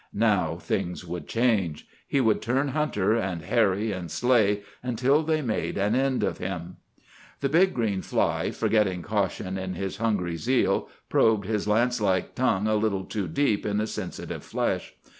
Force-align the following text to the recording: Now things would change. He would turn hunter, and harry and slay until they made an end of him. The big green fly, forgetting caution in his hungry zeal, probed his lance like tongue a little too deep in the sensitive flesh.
Now 0.15 0.55
things 0.55 1.05
would 1.05 1.27
change. 1.27 1.87
He 2.07 2.19
would 2.19 2.41
turn 2.41 2.69
hunter, 2.69 3.13
and 3.15 3.43
harry 3.43 3.91
and 3.91 4.09
slay 4.09 4.63
until 4.81 5.21
they 5.21 5.43
made 5.43 5.77
an 5.77 5.93
end 5.93 6.23
of 6.23 6.39
him. 6.39 6.77
The 7.41 7.49
big 7.49 7.75
green 7.75 8.01
fly, 8.01 8.49
forgetting 8.49 9.03
caution 9.03 9.59
in 9.59 9.75
his 9.75 9.97
hungry 9.97 10.37
zeal, 10.37 10.89
probed 11.07 11.45
his 11.45 11.67
lance 11.67 12.01
like 12.01 12.33
tongue 12.33 12.67
a 12.67 12.73
little 12.73 13.03
too 13.05 13.27
deep 13.27 13.63
in 13.63 13.77
the 13.77 13.85
sensitive 13.85 14.43
flesh. 14.43 14.95